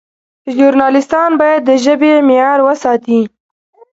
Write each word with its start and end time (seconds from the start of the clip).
ژورنالیستان 0.55 1.29
باید 1.39 1.61
د 1.65 1.69
ژبې 1.83 2.11
معیار 2.27 2.59
وساتي. 2.67 3.21